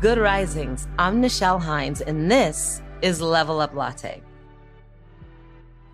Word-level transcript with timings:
Good 0.00 0.18
Risings. 0.18 0.86
I'm 0.96 1.20
Nichelle 1.20 1.60
Hines, 1.60 2.00
and 2.00 2.30
this 2.30 2.80
is 3.02 3.20
Level 3.20 3.60
Up 3.60 3.74
Latte. 3.74 4.22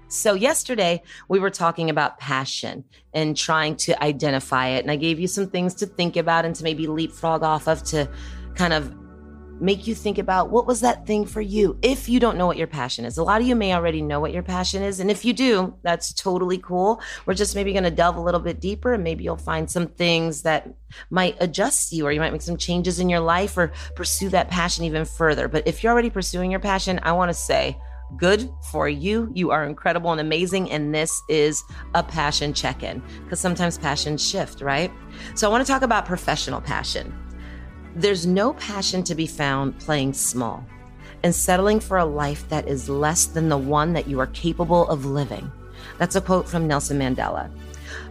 So, 0.09 0.35
yesterday 0.35 1.03
we 1.31 1.39
were 1.39 1.49
talking 1.49 1.89
about 1.89 2.19
passion 2.19 2.85
and 3.15 3.35
trying 3.35 3.77
to 3.77 4.03
identify 4.05 4.69
it. 4.69 4.83
And 4.83 4.91
I 4.91 4.97
gave 4.97 5.19
you 5.19 5.27
some 5.27 5.49
things 5.49 5.73
to 5.77 5.87
think 5.87 6.19
about 6.19 6.45
and 6.45 6.55
to 6.55 6.65
maybe 6.65 6.87
leapfrog 6.87 7.43
off 7.43 7.67
of 7.67 7.83
to 7.85 8.07
kind 8.57 8.75
of 8.75 8.95
make 9.61 9.87
you 9.87 9.95
think 9.95 10.19
about 10.19 10.51
what 10.51 10.67
was 10.67 10.81
that 10.81 11.07
thing 11.07 11.25
for 11.25 11.41
you 11.41 11.79
if 11.83 12.09
you 12.09 12.21
don't 12.21 12.37
know 12.37 12.47
what 12.47 12.57
your 12.57 12.67
passion 12.67 13.05
is. 13.05 13.19
A 13.19 13.23
lot 13.23 13.41
of 13.41 13.47
you 13.47 13.55
may 13.55 13.75
already 13.75 14.03
know 14.03 14.21
what 14.21 14.33
your 14.33 14.43
passion 14.43 14.83
is. 14.83 15.01
And 15.01 15.11
if 15.11 15.25
you 15.25 15.33
do, 15.33 15.75
that's 15.83 16.13
totally 16.13 16.59
cool. 16.59 17.01
We're 17.27 17.35
just 17.35 17.55
maybe 17.55 17.73
going 17.73 17.85
to 17.85 17.91
delve 17.91 18.17
a 18.17 18.21
little 18.21 18.41
bit 18.41 18.61
deeper 18.61 18.95
and 18.95 19.05
maybe 19.05 19.25
you'll 19.25 19.37
find 19.37 19.71
some 19.71 19.87
things 19.87 20.43
that 20.43 20.69
might 21.11 21.37
adjust 21.41 21.93
you 21.93 22.07
or 22.07 22.13
you 22.13 22.21
might 22.21 22.33
make 22.33 22.43
some 22.43 22.57
changes 22.57 23.01
in 23.01 23.09
your 23.09 23.21
life 23.21 23.57
or 23.57 23.73
pursue 23.97 24.29
that 24.31 24.51
passion 24.51 24.85
even 24.85 25.05
further. 25.05 25.49
But 25.49 25.67
if 25.67 25.83
you're 25.83 25.93
already 25.93 26.11
pursuing 26.11 26.51
your 26.51 26.61
passion, 26.61 27.01
I 27.03 27.13
want 27.13 27.31
to 27.31 27.35
say, 27.35 27.79
good 28.17 28.51
for 28.71 28.89
you. 28.89 29.31
You 29.35 29.51
are 29.51 29.65
incredible 29.65 30.13
and 30.13 30.21
amazing. 30.21 30.71
And 30.71 30.95
this 30.95 31.21
is 31.29 31.63
a 31.95 32.03
passion 32.03 32.53
check 32.53 32.83
in 32.83 33.03
because 33.25 33.41
sometimes 33.41 33.79
passions 33.79 34.27
shift, 34.27 34.61
right? 34.61 34.93
So 35.35 35.49
I 35.49 35.51
want 35.51 35.67
to 35.67 35.73
talk 35.73 35.83
about 35.83 36.07
professional 36.07 36.61
passion. 36.61 37.24
There's 37.97 38.27
no 38.27 38.55
passion 38.55 39.05
to 39.05 39.15
be 39.15 39.27
found 39.27 39.79
playing 39.79 40.15
small 40.15 40.67
and 41.23 41.33
settling 41.33 41.79
for 41.79 41.99
a 41.99 42.05
life 42.05 42.49
that 42.49 42.67
is 42.67 42.89
less 42.89 43.27
than 43.27 43.49
the 43.49 43.57
one 43.57 43.93
that 43.93 44.09
you 44.09 44.19
are 44.19 44.27
capable 44.29 44.89
of 44.89 45.05
living. 45.05 45.51
That's 45.99 46.17
a 46.17 46.21
quote 46.21 46.49
from 46.49 46.67
Nelson 46.67 46.99
Mandela. 46.99 47.51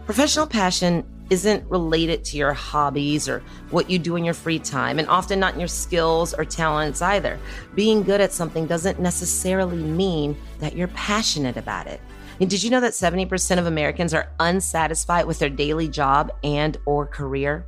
Professional 0.06 0.46
passion 0.46 1.04
isn't 1.28 1.68
related 1.70 2.24
to 2.24 2.38
your 2.38 2.54
hobbies 2.54 3.28
or 3.28 3.42
what 3.70 3.90
you 3.90 3.98
do 3.98 4.16
in 4.16 4.24
your 4.24 4.34
free 4.34 4.58
time, 4.58 4.98
and 4.98 5.08
often 5.08 5.38
not 5.38 5.52
in 5.52 5.60
your 5.60 5.68
skills 5.68 6.32
or 6.32 6.46
talents 6.46 7.02
either. 7.02 7.38
Being 7.74 8.02
good 8.02 8.22
at 8.22 8.32
something 8.32 8.66
doesn't 8.66 9.00
necessarily 9.00 9.82
mean 9.82 10.34
that 10.60 10.76
you're 10.76 10.88
passionate 10.88 11.58
about 11.58 11.86
it. 11.86 12.00
And 12.40 12.48
did 12.48 12.62
you 12.62 12.70
know 12.70 12.80
that 12.80 12.92
70% 12.92 13.58
of 13.58 13.66
Americans 13.66 14.14
are 14.14 14.30
unsatisfied 14.40 15.26
with 15.26 15.38
their 15.38 15.50
daily 15.50 15.88
job 15.88 16.32
and 16.42 16.76
or 16.86 17.06
career? 17.06 17.66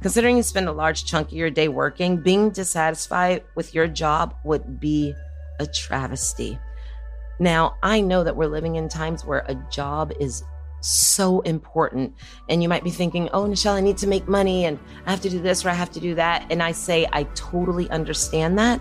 Considering 0.00 0.36
you 0.36 0.42
spend 0.42 0.68
a 0.68 0.72
large 0.72 1.04
chunk 1.04 1.28
of 1.28 1.34
your 1.34 1.50
day 1.50 1.68
working, 1.68 2.18
being 2.18 2.50
dissatisfied 2.50 3.44
with 3.54 3.74
your 3.74 3.86
job 3.86 4.34
would 4.44 4.80
be 4.80 5.14
a 5.58 5.66
travesty. 5.66 6.58
Now, 7.38 7.76
I 7.82 8.00
know 8.00 8.24
that 8.24 8.36
we're 8.36 8.46
living 8.46 8.76
in 8.76 8.88
times 8.88 9.24
where 9.24 9.44
a 9.46 9.54
job 9.70 10.12
is 10.18 10.42
so 10.80 11.40
important. 11.40 12.14
And 12.48 12.62
you 12.62 12.68
might 12.68 12.84
be 12.84 12.90
thinking, 12.90 13.28
oh, 13.32 13.44
Nichelle, 13.44 13.74
I 13.74 13.80
need 13.80 13.98
to 13.98 14.06
make 14.06 14.28
money 14.28 14.64
and 14.64 14.78
I 15.06 15.10
have 15.10 15.20
to 15.22 15.30
do 15.30 15.40
this 15.40 15.64
or 15.64 15.70
I 15.70 15.74
have 15.74 15.90
to 15.92 16.00
do 16.00 16.14
that. 16.14 16.46
And 16.50 16.62
I 16.62 16.72
say, 16.72 17.06
I 17.12 17.24
totally 17.34 17.90
understand 17.90 18.58
that. 18.58 18.80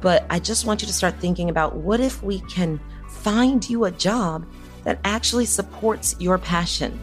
But 0.00 0.26
I 0.30 0.38
just 0.38 0.66
want 0.66 0.82
you 0.82 0.86
to 0.86 0.92
start 0.92 1.18
thinking 1.18 1.48
about 1.48 1.76
what 1.76 2.00
if 2.00 2.22
we 2.22 2.40
can 2.40 2.78
find 3.08 3.68
you 3.68 3.84
a 3.84 3.90
job 3.90 4.46
that 4.84 4.98
actually 5.04 5.46
supports 5.46 6.14
your 6.18 6.38
passion? 6.38 6.98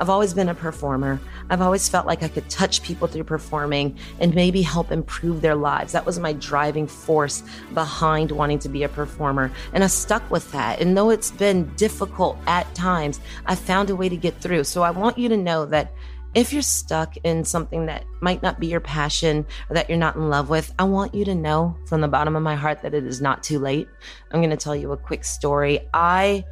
I've 0.00 0.10
always 0.10 0.32
been 0.32 0.48
a 0.48 0.54
performer. 0.54 1.20
I've 1.50 1.60
always 1.60 1.88
felt 1.88 2.06
like 2.06 2.22
I 2.22 2.28
could 2.28 2.48
touch 2.48 2.82
people 2.82 3.08
through 3.08 3.24
performing 3.24 3.98
and 4.20 4.34
maybe 4.34 4.62
help 4.62 4.92
improve 4.92 5.40
their 5.40 5.56
lives. 5.56 5.92
That 5.92 6.06
was 6.06 6.18
my 6.18 6.34
driving 6.34 6.86
force 6.86 7.42
behind 7.74 8.30
wanting 8.30 8.60
to 8.60 8.68
be 8.68 8.84
a 8.84 8.88
performer. 8.88 9.50
And 9.72 9.82
I 9.82 9.88
stuck 9.88 10.28
with 10.30 10.50
that. 10.52 10.80
And 10.80 10.96
though 10.96 11.10
it's 11.10 11.32
been 11.32 11.72
difficult 11.74 12.38
at 12.46 12.72
times, 12.74 13.20
I 13.46 13.54
found 13.54 13.90
a 13.90 13.96
way 13.96 14.08
to 14.08 14.16
get 14.16 14.40
through. 14.40 14.64
So 14.64 14.82
I 14.82 14.90
want 14.90 15.18
you 15.18 15.28
to 15.30 15.36
know 15.36 15.66
that 15.66 15.92
if 16.34 16.52
you're 16.52 16.62
stuck 16.62 17.16
in 17.24 17.44
something 17.44 17.86
that 17.86 18.04
might 18.20 18.42
not 18.42 18.60
be 18.60 18.66
your 18.66 18.80
passion 18.80 19.46
or 19.68 19.74
that 19.74 19.88
you're 19.88 19.98
not 19.98 20.14
in 20.14 20.28
love 20.28 20.50
with, 20.50 20.72
I 20.78 20.84
want 20.84 21.14
you 21.14 21.24
to 21.24 21.34
know 21.34 21.76
from 21.86 22.02
the 22.02 22.08
bottom 22.08 22.36
of 22.36 22.42
my 22.42 22.54
heart 22.54 22.82
that 22.82 22.94
it 22.94 23.04
is 23.04 23.20
not 23.20 23.42
too 23.42 23.58
late. 23.58 23.88
I'm 24.30 24.40
going 24.40 24.50
to 24.50 24.56
tell 24.56 24.76
you 24.76 24.92
a 24.92 24.96
quick 24.96 25.24
story. 25.24 25.80
I 25.92 26.44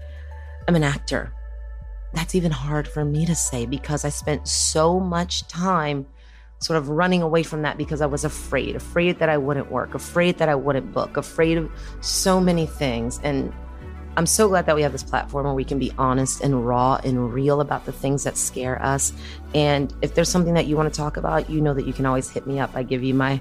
am 0.66 0.74
an 0.74 0.82
actor 0.82 1.32
that's 2.16 2.34
even 2.34 2.50
hard 2.50 2.88
for 2.88 3.04
me 3.04 3.26
to 3.26 3.34
say 3.34 3.66
because 3.66 4.04
I 4.04 4.08
spent 4.08 4.48
so 4.48 4.98
much 4.98 5.46
time 5.48 6.06
sort 6.60 6.78
of 6.78 6.88
running 6.88 7.20
away 7.20 7.42
from 7.42 7.60
that 7.62 7.76
because 7.76 8.00
I 8.00 8.06
was 8.06 8.24
afraid, 8.24 8.74
afraid 8.74 9.18
that 9.18 9.28
I 9.28 9.36
wouldn't 9.36 9.70
work, 9.70 9.94
afraid 9.94 10.38
that 10.38 10.48
I 10.48 10.54
wouldn't 10.54 10.92
book, 10.92 11.18
afraid 11.18 11.58
of 11.58 11.70
so 12.00 12.40
many 12.40 12.64
things. 12.64 13.20
And 13.22 13.52
I'm 14.16 14.24
so 14.24 14.48
glad 14.48 14.64
that 14.64 14.74
we 14.74 14.80
have 14.80 14.92
this 14.92 15.02
platform 15.02 15.44
where 15.44 15.54
we 15.54 15.64
can 15.64 15.78
be 15.78 15.92
honest 15.98 16.40
and 16.40 16.66
raw 16.66 16.98
and 17.04 17.34
real 17.34 17.60
about 17.60 17.84
the 17.84 17.92
things 17.92 18.24
that 18.24 18.38
scare 18.38 18.82
us. 18.82 19.12
And 19.54 19.94
if 20.00 20.14
there's 20.14 20.30
something 20.30 20.54
that 20.54 20.64
you 20.64 20.74
want 20.74 20.90
to 20.90 20.96
talk 20.96 21.18
about, 21.18 21.50
you 21.50 21.60
know 21.60 21.74
that 21.74 21.86
you 21.86 21.92
can 21.92 22.06
always 22.06 22.30
hit 22.30 22.46
me 22.46 22.58
up. 22.58 22.70
I 22.74 22.82
give 22.82 23.04
you 23.04 23.12
my 23.12 23.38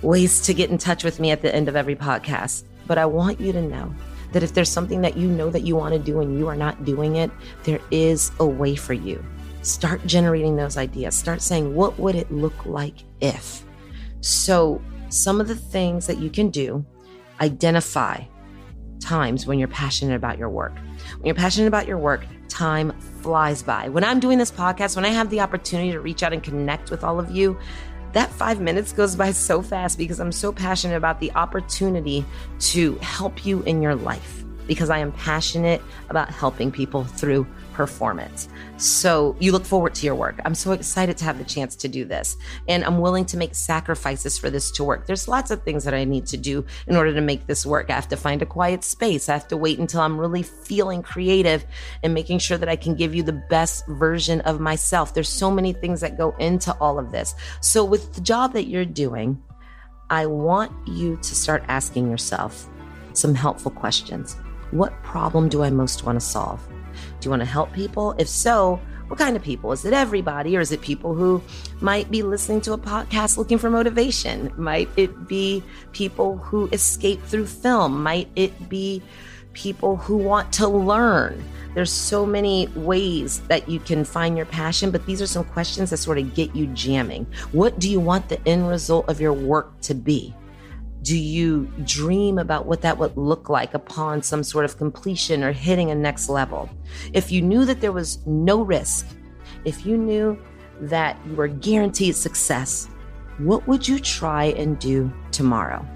ways 0.00 0.40
to 0.42 0.54
get 0.54 0.70
in 0.70 0.78
touch 0.78 1.04
with 1.04 1.20
me 1.20 1.30
at 1.30 1.42
the 1.42 1.54
end 1.54 1.68
of 1.68 1.76
every 1.76 1.94
podcast. 1.94 2.64
But 2.86 2.96
I 2.96 3.04
want 3.04 3.38
you 3.38 3.52
to 3.52 3.60
know 3.60 3.94
that 4.34 4.42
if 4.42 4.52
there's 4.52 4.68
something 4.68 5.00
that 5.00 5.16
you 5.16 5.28
know 5.28 5.48
that 5.48 5.62
you 5.62 5.76
want 5.76 5.94
to 5.94 5.98
do 5.98 6.20
and 6.20 6.38
you 6.38 6.46
are 6.48 6.56
not 6.56 6.84
doing 6.84 7.16
it, 7.16 7.30
there 7.62 7.80
is 7.90 8.30
a 8.40 8.46
way 8.46 8.76
for 8.76 8.92
you. 8.92 9.24
Start 9.62 10.04
generating 10.06 10.56
those 10.56 10.76
ideas. 10.76 11.16
Start 11.16 11.40
saying, 11.40 11.74
what 11.74 11.98
would 11.98 12.14
it 12.14 12.30
look 12.30 12.66
like 12.66 12.96
if? 13.20 13.62
So, 14.20 14.82
some 15.08 15.40
of 15.40 15.48
the 15.48 15.54
things 15.54 16.06
that 16.08 16.18
you 16.18 16.28
can 16.28 16.50
do, 16.50 16.84
identify 17.40 18.24
times 19.00 19.46
when 19.46 19.58
you're 19.58 19.68
passionate 19.68 20.16
about 20.16 20.38
your 20.38 20.50
work. 20.50 20.74
When 21.18 21.26
you're 21.26 21.34
passionate 21.34 21.68
about 21.68 21.86
your 21.86 21.98
work, 21.98 22.26
time 22.48 22.98
flies 23.22 23.62
by. 23.62 23.88
When 23.88 24.02
I'm 24.02 24.20
doing 24.20 24.38
this 24.38 24.50
podcast, 24.50 24.96
when 24.96 25.04
I 25.04 25.10
have 25.10 25.30
the 25.30 25.40
opportunity 25.40 25.92
to 25.92 26.00
reach 26.00 26.22
out 26.22 26.32
and 26.32 26.42
connect 26.42 26.90
with 26.90 27.04
all 27.04 27.20
of 27.20 27.30
you, 27.30 27.58
that 28.14 28.30
five 28.30 28.60
minutes 28.60 28.92
goes 28.92 29.16
by 29.16 29.32
so 29.32 29.60
fast 29.60 29.98
because 29.98 30.20
I'm 30.20 30.32
so 30.32 30.52
passionate 30.52 30.96
about 30.96 31.20
the 31.20 31.32
opportunity 31.32 32.24
to 32.60 32.94
help 32.96 33.44
you 33.44 33.62
in 33.62 33.82
your 33.82 33.94
life 33.94 34.44
because 34.66 34.88
I 34.88 34.98
am 34.98 35.12
passionate 35.12 35.82
about 36.08 36.30
helping 36.30 36.70
people 36.70 37.04
through 37.04 37.46
performance. 37.74 38.48
So 38.78 39.36
you 39.40 39.52
look 39.52 39.64
forward 39.64 39.94
to 39.96 40.06
your 40.06 40.14
work. 40.14 40.40
I'm 40.44 40.54
so 40.54 40.72
excited 40.72 41.16
to 41.18 41.24
have 41.24 41.38
the 41.38 41.44
chance 41.44 41.76
to 41.76 41.88
do 41.88 42.04
this. 42.04 42.36
And 42.68 42.84
I'm 42.84 43.00
willing 43.00 43.26
to 43.26 43.36
make 43.36 43.54
sacrifices 43.54 44.38
for 44.38 44.48
this 44.48 44.70
to 44.72 44.84
work. 44.84 45.06
There's 45.06 45.28
lots 45.28 45.50
of 45.50 45.62
things 45.62 45.84
that 45.84 45.92
I 45.92 46.04
need 46.04 46.26
to 46.26 46.36
do 46.36 46.64
in 46.86 46.96
order 46.96 47.12
to 47.12 47.20
make 47.20 47.46
this 47.46 47.66
work. 47.66 47.90
I 47.90 47.94
have 47.94 48.08
to 48.08 48.16
find 48.16 48.40
a 48.40 48.46
quiet 48.46 48.84
space. 48.84 49.28
I 49.28 49.34
have 49.34 49.48
to 49.48 49.56
wait 49.56 49.78
until 49.78 50.00
I'm 50.00 50.18
really 50.18 50.42
feeling 50.42 51.02
creative 51.02 51.66
and 52.02 52.14
making 52.14 52.38
sure 52.38 52.56
that 52.56 52.68
I 52.68 52.76
can 52.76 52.94
give 52.94 53.14
you 53.14 53.22
the 53.22 53.32
best 53.32 53.86
version 53.88 54.40
of 54.42 54.60
myself. 54.60 55.12
There's 55.12 55.28
so 55.28 55.50
many 55.50 55.72
things 55.72 56.00
that 56.00 56.16
go 56.16 56.30
into 56.38 56.72
all 56.80 56.98
of 56.98 57.12
this. 57.12 57.34
So 57.60 57.84
with 57.84 58.14
the 58.14 58.20
job 58.20 58.52
that 58.54 58.68
you're 58.68 58.84
doing, 58.84 59.42
I 60.10 60.26
want 60.26 60.72
you 60.86 61.16
to 61.16 61.34
start 61.34 61.64
asking 61.68 62.10
yourself 62.10 62.68
some 63.14 63.34
helpful 63.34 63.70
questions. 63.70 64.36
What 64.70 64.92
problem 65.02 65.48
do 65.48 65.62
I 65.62 65.70
most 65.70 66.04
want 66.04 66.20
to 66.20 66.26
solve? 66.26 66.60
Do 67.24 67.28
you 67.28 67.30
want 67.30 67.40
to 67.40 67.46
help 67.46 67.72
people? 67.72 68.14
If 68.18 68.28
so, 68.28 68.78
what 69.08 69.18
kind 69.18 69.34
of 69.34 69.42
people? 69.42 69.72
Is 69.72 69.86
it 69.86 69.94
everybody 69.94 70.58
or 70.58 70.60
is 70.60 70.72
it 70.72 70.82
people 70.82 71.14
who 71.14 71.42
might 71.80 72.10
be 72.10 72.22
listening 72.22 72.60
to 72.60 72.74
a 72.74 72.78
podcast 72.78 73.38
looking 73.38 73.56
for 73.56 73.70
motivation? 73.70 74.52
Might 74.58 74.90
it 74.98 75.26
be 75.26 75.62
people 75.92 76.36
who 76.36 76.68
escape 76.70 77.22
through 77.22 77.46
film? 77.46 78.02
Might 78.02 78.28
it 78.36 78.68
be 78.68 79.02
people 79.54 79.96
who 79.96 80.18
want 80.18 80.52
to 80.52 80.68
learn? 80.68 81.42
There's 81.72 81.90
so 81.90 82.26
many 82.26 82.66
ways 82.76 83.40
that 83.48 83.70
you 83.70 83.80
can 83.80 84.04
find 84.04 84.36
your 84.36 84.44
passion, 84.44 84.90
but 84.90 85.06
these 85.06 85.22
are 85.22 85.26
some 85.26 85.44
questions 85.44 85.88
that 85.90 85.96
sort 85.96 86.18
of 86.18 86.34
get 86.34 86.54
you 86.54 86.66
jamming. 86.74 87.26
What 87.52 87.78
do 87.78 87.90
you 87.90 88.00
want 88.00 88.28
the 88.28 88.46
end 88.46 88.68
result 88.68 89.08
of 89.08 89.18
your 89.18 89.32
work 89.32 89.80
to 89.80 89.94
be? 89.94 90.34
Do 91.04 91.18
you 91.18 91.70
dream 91.84 92.38
about 92.38 92.64
what 92.64 92.80
that 92.80 92.96
would 92.96 93.14
look 93.14 93.50
like 93.50 93.74
upon 93.74 94.22
some 94.22 94.42
sort 94.42 94.64
of 94.64 94.78
completion 94.78 95.44
or 95.44 95.52
hitting 95.52 95.90
a 95.90 95.94
next 95.94 96.30
level? 96.30 96.70
If 97.12 97.30
you 97.30 97.42
knew 97.42 97.66
that 97.66 97.82
there 97.82 97.92
was 97.92 98.26
no 98.26 98.62
risk, 98.62 99.06
if 99.66 99.84
you 99.84 99.98
knew 99.98 100.42
that 100.80 101.18
you 101.26 101.34
were 101.34 101.48
guaranteed 101.48 102.16
success, 102.16 102.88
what 103.36 103.68
would 103.68 103.86
you 103.86 103.98
try 103.98 104.44
and 104.56 104.78
do 104.78 105.12
tomorrow? 105.30 105.86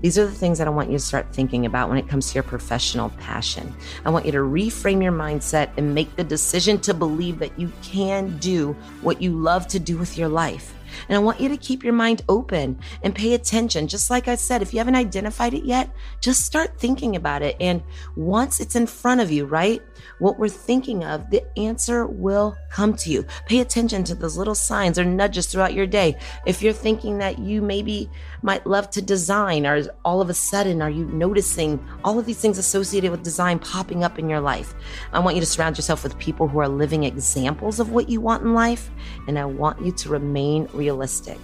These 0.00 0.18
are 0.18 0.24
the 0.24 0.32
things 0.32 0.56
that 0.56 0.66
I 0.66 0.70
want 0.70 0.90
you 0.90 0.96
to 0.96 1.04
start 1.04 1.34
thinking 1.34 1.66
about 1.66 1.90
when 1.90 1.98
it 1.98 2.08
comes 2.08 2.30
to 2.30 2.34
your 2.34 2.42
professional 2.42 3.10
passion. 3.10 3.74
I 4.06 4.10
want 4.10 4.24
you 4.24 4.32
to 4.32 4.38
reframe 4.38 5.02
your 5.02 5.12
mindset 5.12 5.68
and 5.76 5.94
make 5.94 6.16
the 6.16 6.24
decision 6.24 6.80
to 6.80 6.94
believe 6.94 7.38
that 7.40 7.58
you 7.58 7.70
can 7.82 8.38
do 8.38 8.72
what 9.02 9.20
you 9.20 9.32
love 9.32 9.68
to 9.68 9.78
do 9.78 9.98
with 9.98 10.16
your 10.16 10.28
life. 10.28 10.74
And 11.08 11.16
I 11.16 11.20
want 11.20 11.40
you 11.40 11.48
to 11.48 11.56
keep 11.56 11.82
your 11.84 11.92
mind 11.92 12.22
open 12.28 12.78
and 13.02 13.14
pay 13.14 13.34
attention. 13.34 13.88
Just 13.88 14.10
like 14.10 14.28
I 14.28 14.34
said, 14.34 14.62
if 14.62 14.72
you 14.72 14.78
haven't 14.78 14.96
identified 14.96 15.54
it 15.54 15.64
yet, 15.64 15.90
just 16.20 16.44
start 16.44 16.78
thinking 16.78 17.16
about 17.16 17.42
it. 17.42 17.56
And 17.60 17.82
once 18.16 18.60
it's 18.60 18.76
in 18.76 18.86
front 18.86 19.20
of 19.20 19.30
you, 19.30 19.44
right? 19.44 19.82
What 20.18 20.38
we're 20.38 20.48
thinking 20.48 21.04
of, 21.04 21.30
the 21.30 21.42
answer 21.58 22.06
will 22.06 22.56
come 22.70 22.94
to 22.94 23.10
you. 23.10 23.24
Pay 23.46 23.60
attention 23.60 24.04
to 24.04 24.14
those 24.14 24.36
little 24.36 24.54
signs 24.54 24.98
or 24.98 25.04
nudges 25.04 25.46
throughout 25.46 25.74
your 25.74 25.86
day. 25.86 26.16
If 26.46 26.62
you're 26.62 26.72
thinking 26.72 27.18
that 27.18 27.38
you 27.38 27.62
maybe 27.62 28.10
might 28.42 28.66
love 28.66 28.90
to 28.90 29.02
design, 29.02 29.66
or 29.66 29.82
all 30.04 30.20
of 30.20 30.30
a 30.30 30.34
sudden 30.34 30.82
are 30.82 30.90
you 30.90 31.04
noticing 31.06 31.84
all 32.04 32.18
of 32.18 32.26
these 32.26 32.38
things 32.38 32.58
associated 32.58 33.10
with 33.10 33.22
design 33.22 33.58
popping 33.58 34.04
up 34.04 34.18
in 34.18 34.28
your 34.28 34.40
life? 34.40 34.74
I 35.12 35.18
want 35.18 35.36
you 35.36 35.40
to 35.40 35.46
surround 35.46 35.76
yourself 35.76 36.02
with 36.02 36.18
people 36.18 36.48
who 36.48 36.58
are 36.58 36.68
living 36.68 37.04
examples 37.04 37.80
of 37.80 37.90
what 37.90 38.08
you 38.08 38.20
want 38.20 38.42
in 38.42 38.54
life. 38.54 38.90
And 39.28 39.38
I 39.38 39.44
want 39.44 39.84
you 39.84 39.92
to 39.92 40.08
remain 40.08 40.68
realistic. 40.82 41.38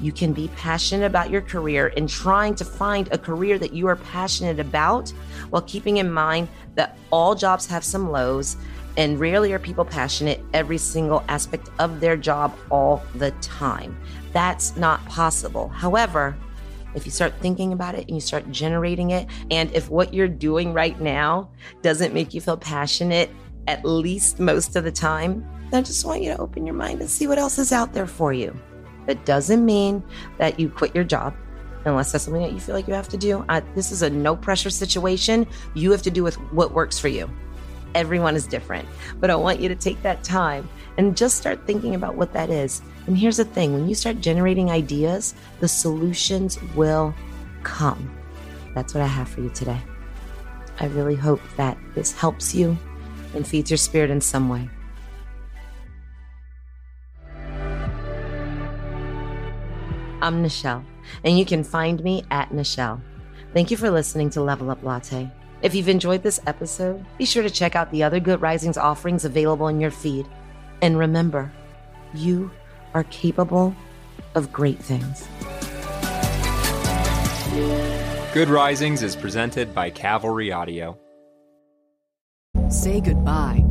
You 0.00 0.12
can 0.12 0.32
be 0.32 0.48
passionate 0.56 1.06
about 1.06 1.28
your 1.30 1.42
career 1.42 1.92
and 1.96 2.08
trying 2.08 2.54
to 2.54 2.64
find 2.64 3.08
a 3.12 3.18
career 3.18 3.58
that 3.58 3.72
you 3.72 3.86
are 3.88 3.96
passionate 3.96 4.60
about 4.60 5.10
while 5.50 5.62
keeping 5.62 5.96
in 5.98 6.10
mind 6.10 6.48
that 6.76 6.96
all 7.10 7.34
jobs 7.34 7.66
have 7.66 7.84
some 7.84 8.10
lows 8.10 8.56
and 8.96 9.20
rarely 9.20 9.52
are 9.52 9.58
people 9.58 9.84
passionate 9.84 10.40
every 10.54 10.78
single 10.78 11.22
aspect 11.28 11.68
of 11.78 12.00
their 12.00 12.16
job 12.16 12.56
all 12.70 13.02
the 13.16 13.30
time. 13.42 13.96
That's 14.32 14.76
not 14.76 15.04
possible. 15.06 15.68
However, 15.68 16.36
if 16.94 17.04
you 17.06 17.12
start 17.12 17.32
thinking 17.40 17.72
about 17.72 17.94
it 17.94 18.06
and 18.06 18.16
you 18.16 18.20
start 18.20 18.50
generating 18.50 19.10
it, 19.10 19.26
and 19.50 19.72
if 19.72 19.90
what 19.90 20.14
you're 20.14 20.28
doing 20.28 20.72
right 20.72 20.98
now 21.00 21.50
doesn't 21.82 22.14
make 22.14 22.34
you 22.34 22.40
feel 22.40 22.56
passionate 22.56 23.30
at 23.66 23.84
least 23.84 24.40
most 24.40 24.76
of 24.76 24.84
the 24.84 24.92
time, 24.92 25.44
I 25.72 25.82
just 25.82 26.04
want 26.04 26.22
you 26.22 26.32
to 26.32 26.40
open 26.40 26.66
your 26.66 26.74
mind 26.74 27.00
and 27.00 27.08
see 27.08 27.26
what 27.26 27.38
else 27.38 27.58
is 27.58 27.72
out 27.72 27.92
there 27.92 28.06
for 28.06 28.32
you. 28.32 28.58
It 29.06 29.24
doesn't 29.24 29.64
mean 29.64 30.02
that 30.38 30.58
you 30.58 30.68
quit 30.68 30.94
your 30.94 31.04
job 31.04 31.34
unless 31.84 32.12
that's 32.12 32.24
something 32.24 32.42
that 32.42 32.52
you 32.52 32.60
feel 32.60 32.74
like 32.74 32.88
you 32.88 32.94
have 32.94 33.08
to 33.08 33.16
do. 33.16 33.44
I, 33.48 33.60
this 33.74 33.92
is 33.92 34.02
a 34.02 34.10
no 34.10 34.36
pressure 34.36 34.70
situation. 34.70 35.46
You 35.74 35.90
have 35.92 36.02
to 36.02 36.10
do 36.10 36.22
with 36.22 36.34
what 36.52 36.72
works 36.72 36.98
for 36.98 37.08
you. 37.08 37.30
Everyone 37.94 38.36
is 38.36 38.46
different, 38.46 38.88
but 39.18 39.30
I 39.30 39.36
want 39.36 39.60
you 39.60 39.68
to 39.68 39.74
take 39.74 40.00
that 40.02 40.22
time 40.22 40.68
and 40.96 41.16
just 41.16 41.36
start 41.36 41.66
thinking 41.66 41.94
about 41.94 42.14
what 42.14 42.32
that 42.34 42.50
is. 42.50 42.82
And 43.06 43.16
here's 43.16 43.38
the 43.38 43.44
thing 43.44 43.72
when 43.72 43.88
you 43.88 43.94
start 43.94 44.20
generating 44.20 44.70
ideas, 44.70 45.34
the 45.60 45.68
solutions 45.68 46.60
will 46.76 47.14
come. 47.62 48.14
That's 48.74 48.94
what 48.94 49.02
I 49.02 49.06
have 49.06 49.28
for 49.28 49.40
you 49.40 49.50
today. 49.50 49.80
I 50.78 50.86
really 50.86 51.16
hope 51.16 51.40
that 51.56 51.76
this 51.94 52.12
helps 52.12 52.54
you 52.54 52.78
and 53.34 53.46
feeds 53.46 53.70
your 53.70 53.78
spirit 53.78 54.10
in 54.10 54.20
some 54.20 54.48
way. 54.48 54.68
I'm 60.22 60.42
Nichelle, 60.42 60.84
and 61.24 61.38
you 61.38 61.44
can 61.44 61.64
find 61.64 62.02
me 62.04 62.24
at 62.30 62.50
Nichelle. 62.50 63.00
Thank 63.54 63.70
you 63.70 63.76
for 63.76 63.90
listening 63.90 64.30
to 64.30 64.42
Level 64.42 64.70
Up 64.70 64.82
Latte. 64.82 65.30
If 65.62 65.74
you've 65.74 65.88
enjoyed 65.88 66.22
this 66.22 66.40
episode, 66.46 67.04
be 67.18 67.24
sure 67.24 67.42
to 67.42 67.50
check 67.50 67.74
out 67.74 67.90
the 67.90 68.02
other 68.02 68.20
Good 68.20 68.40
Risings 68.40 68.76
offerings 68.76 69.24
available 69.24 69.68
in 69.68 69.80
your 69.80 69.90
feed. 69.90 70.26
And 70.82 70.98
remember, 70.98 71.50
you 72.14 72.50
are 72.94 73.04
capable 73.04 73.74
of 74.34 74.52
great 74.52 74.78
things. 74.78 75.26
Good 78.32 78.48
Risings 78.48 79.02
is 79.02 79.16
presented 79.16 79.74
by 79.74 79.90
Cavalry 79.90 80.52
Audio. 80.52 80.98
Say 82.68 83.00
goodbye 83.00 83.64